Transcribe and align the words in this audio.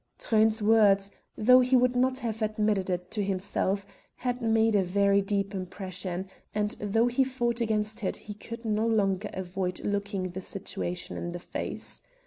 Truyn's 0.17 0.63
words, 0.63 1.11
though 1.37 1.59
he 1.59 1.75
would 1.75 1.95
not 1.95 2.17
have 2.25 2.41
admitted 2.41 2.89
it 2.89 3.11
to 3.11 3.23
himself, 3.23 3.85
had 4.15 4.41
made 4.41 4.73
a 4.73 4.81
very 4.81 5.21
deep 5.21 5.53
impression, 5.53 6.27
and 6.55 6.71
though 6.81 7.05
he 7.05 7.23
fought 7.23 7.61
against 7.61 8.03
it 8.03 8.15
he 8.25 8.33
could 8.33 8.65
no 8.65 8.87
longer 8.87 9.29
avoid 9.31 9.81
looking 9.85 10.29
the 10.31 10.41
situation 10.41 11.17
in 11.17 11.33
the 11.33 11.39
face. 11.39 12.01